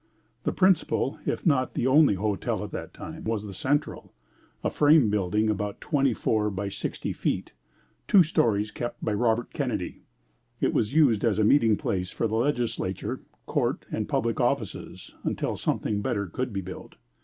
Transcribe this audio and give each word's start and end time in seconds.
The 0.45 0.51
principal, 0.51 1.19
if 1.27 1.45
not 1.45 1.75
the 1.75 1.85
only 1.85 2.15
hotel 2.15 2.63
at 2.63 2.71
that 2.71 2.91
time, 2.91 3.23
was 3.23 3.45
the 3.45 3.53
Central, 3.53 4.15
a 4.63 4.71
frame 4.71 5.11
building 5.11 5.47
about 5.47 5.79
twenty 5.79 6.15
four 6.15 6.49
by 6.49 6.69
sixty 6.69 7.13
feet, 7.13 7.53
two 8.07 8.23
stories 8.23 8.71
kept 8.71 9.05
by 9.05 9.13
Robert 9.13 9.53
Kenedy. 9.53 10.01
It 10.59 10.73
was 10.73 10.91
used 10.95 11.23
as 11.23 11.37
a 11.37 11.43
meeting 11.43 11.77
place 11.77 12.09
for 12.09 12.25
the 12.27 12.33
legislature, 12.33 13.21
court, 13.45 13.85
and 13.91 14.09
public 14.09 14.39
offices, 14.39 15.13
until 15.23 15.55
something 15.55 16.01
better 16.01 16.25
could 16.25 16.51
be 16.51 16.61
built. 16.61 16.95